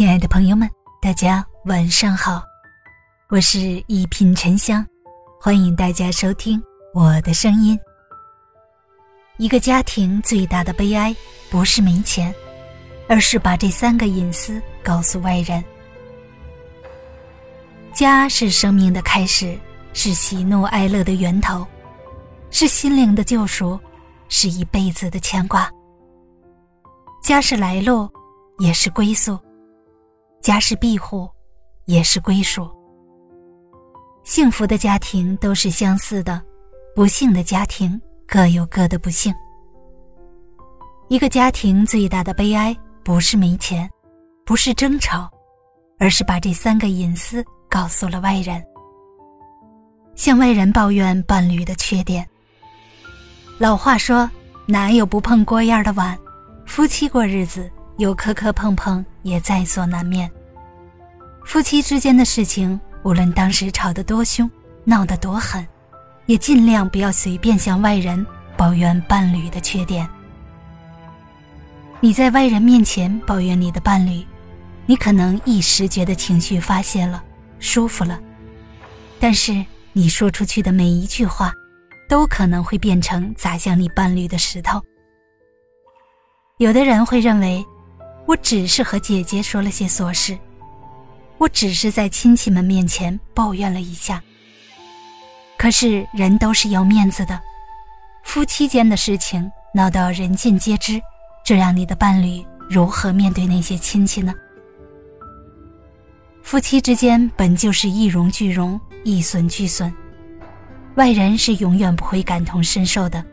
[0.00, 0.66] 亲爱的朋友们，
[0.98, 2.42] 大家晚上好，
[3.28, 4.82] 我是一品沉香，
[5.38, 6.58] 欢迎大家收听
[6.94, 7.78] 我的声音。
[9.36, 11.14] 一个家庭最大的悲哀，
[11.50, 12.34] 不是没钱，
[13.10, 15.62] 而是把这三个隐私告诉外人。
[17.92, 19.54] 家是生命的开始，
[19.92, 21.66] 是喜怒哀乐的源头，
[22.50, 23.78] 是心灵的救赎，
[24.30, 25.70] 是一辈子的牵挂。
[27.22, 28.10] 家是来路，
[28.60, 29.36] 也是归宿；
[30.40, 31.28] 家是庇护，
[31.84, 32.68] 也是归属。
[34.24, 36.42] 幸福的家庭都是相似的，
[36.94, 39.34] 不幸的家庭各有各的不幸。
[41.08, 43.88] 一个家庭最大的悲哀，不是没钱，
[44.44, 45.30] 不是争吵，
[45.98, 47.44] 而是把这三个隐私。
[47.72, 48.60] 告诉了外人，
[50.16, 52.28] 向外人抱怨伴侣的缺点。
[53.58, 54.28] 老话说
[54.66, 56.18] ：“哪有不碰锅沿的碗？”
[56.66, 60.30] 夫妻过日子，有磕磕碰碰也在所难免。
[61.44, 64.50] 夫妻之间的事情，无论当时吵得多凶，
[64.84, 65.68] 闹得多狠，
[66.24, 70.08] 也尽量不要随便向外人抱怨伴侣的缺点。
[72.00, 74.26] 你在外人面前抱怨你的伴侣，
[74.86, 77.22] 你可能一时觉得情绪发泄了。
[77.58, 78.18] 舒服了，
[79.18, 81.52] 但是你说出去的每一句话，
[82.08, 84.80] 都可能会变成砸向你伴侣的石头。
[86.56, 87.62] 有的人会认为，
[88.30, 90.38] 我只是和姐姐说了些琐事，
[91.36, 94.22] 我只是在亲戚们面前抱怨了一下。
[95.58, 97.40] 可是人都是要面子的，
[98.22, 101.02] 夫妻间的事情闹到人尽皆知，
[101.44, 104.32] 这让你的伴侣如何面对那些亲戚呢？
[106.44, 109.92] 夫妻之间本就是一荣俱荣，一损俱损，
[110.94, 113.24] 外人是永远不会感同身受的。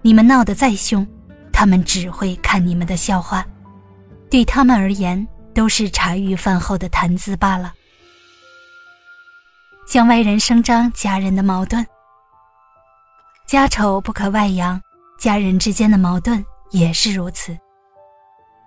[0.00, 1.06] 你们闹得再凶，
[1.52, 3.46] 他们只会看你们的笑话，
[4.30, 7.72] 对他们而言都是茶余饭后的谈资罢了。
[9.86, 11.86] 向外人声张家人的矛盾，
[13.46, 14.80] 家丑不可外扬，
[15.18, 17.56] 家人之间的矛盾也是如此。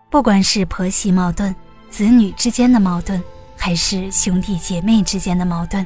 [0.10, 1.56] 不管是婆媳矛盾。
[1.92, 3.20] 子女之间的矛盾，
[3.58, 5.84] 还是兄弟姐妹之间的矛盾，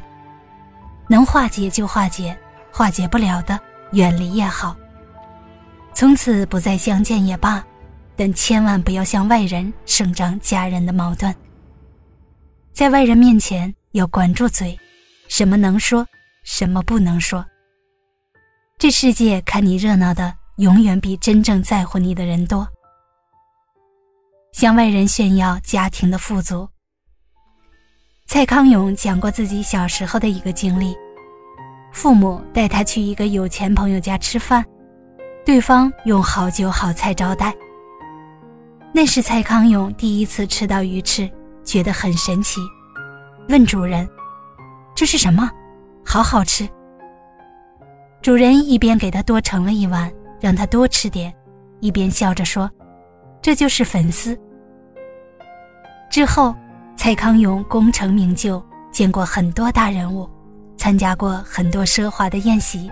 [1.08, 2.38] 能化解就化解，
[2.74, 3.58] 化解不了的
[3.94, 4.76] 远离也好。
[5.94, 7.64] 从此不再相见也罢，
[8.16, 11.34] 但千万不要向外人声张家人的矛盾。
[12.72, 14.78] 在外人面前要管住嘴，
[15.28, 16.06] 什么能说，
[16.44, 17.46] 什么不能说。
[18.78, 22.68] 这世界看你热闹的，永远比真正在乎你的人多。
[24.52, 26.68] 向外人炫耀家庭的富足。
[28.26, 30.96] 蔡康永讲过自己小时候的一个经历：
[31.92, 34.66] 父母带他去一个有钱朋友家吃饭，
[35.46, 37.54] 对方用好酒好菜招待。
[38.96, 41.28] 那是蔡康永第一次吃到鱼翅，
[41.64, 42.62] 觉得很神奇，
[43.50, 44.08] 问主人
[44.94, 45.50] ：“这是什么？
[46.06, 46.70] 好好吃。”
[48.22, 51.34] 主人一边给他多盛了一碗，让他多吃点，
[51.80, 52.70] 一边笑着说。
[53.42, 54.40] 这就是粉丝。
[56.12, 56.56] 之后，
[56.96, 60.30] 蔡康永功成名就，见过很多大人物，
[60.78, 62.92] 参加过很多奢华的宴席。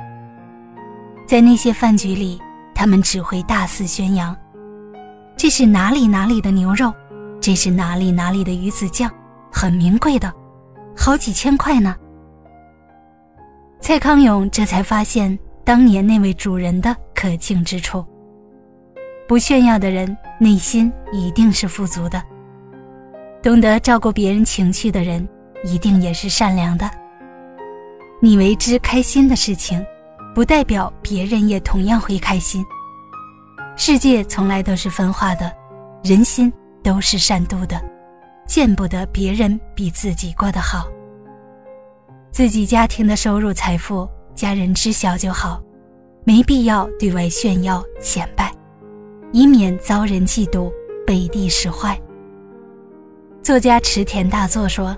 [1.28, 2.42] 在那些饭局里，
[2.74, 4.36] 他们只会大肆宣扬
[5.42, 6.94] ：“这是哪里哪里的牛肉，
[7.40, 9.12] 这是哪里哪里的鱼子酱，
[9.52, 10.32] 很名贵的，
[10.96, 11.96] 好几千块呢。”
[13.82, 18.06] 蔡康永这才发现当年那位主人的可敬之处。
[19.28, 22.22] 不炫耀的人，内心一定是富足的；
[23.42, 25.28] 懂得照顾别人情绪的人，
[25.64, 26.88] 一定也是善良的。
[28.22, 29.84] 你为之开心的事情，
[30.36, 32.64] 不代表别人也同样会开心。
[33.76, 35.52] 世界从来都是分化的，
[36.04, 36.52] 人心
[36.84, 37.82] 都是善妒的，
[38.46, 40.88] 见不得别人比自己过得好。
[42.30, 45.62] 自己家庭的收入财富，家人知晓就好，
[46.24, 48.52] 没必要对外炫耀显摆。
[49.34, 50.72] 以免遭人嫉妒，
[51.08, 52.00] 背地使坏。
[53.42, 54.96] 作家池田大作说：“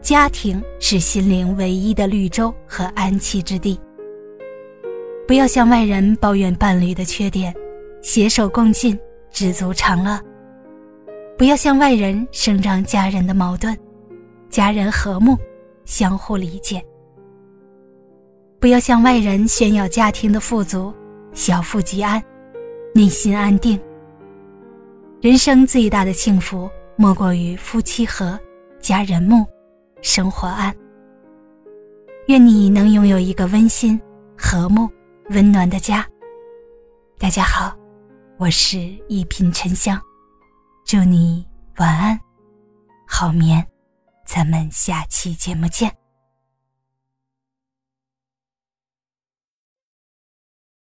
[0.00, 3.78] 家庭是心灵唯一的绿洲和安栖之地。
[5.28, 7.54] 不要向外人抱怨伴侣的缺点，
[8.06, 8.96] 携手共进，
[9.32, 10.16] 知足常乐。
[11.36, 13.76] 不要向外人声张家人的矛盾，
[14.48, 15.36] 家人和睦，
[15.84, 16.80] 相互理解。
[18.60, 20.94] 不要向外人炫耀家庭的富足，
[21.32, 22.22] 小富即安。”
[22.94, 23.78] 内心安定。
[25.20, 28.38] 人生最大的幸福，莫过于夫妻和，
[28.78, 29.44] 家人睦，
[30.00, 30.72] 生活安。
[32.28, 34.00] 愿你能拥有一个温馨、
[34.38, 34.88] 和睦、
[35.30, 36.06] 温暖的家。
[37.18, 37.76] 大家好，
[38.38, 38.78] 我是
[39.08, 39.98] 一品沉香，
[40.84, 41.48] 祝你
[41.78, 42.20] 晚安，
[43.08, 43.66] 好眠。
[44.26, 45.90] 咱们下期节目见。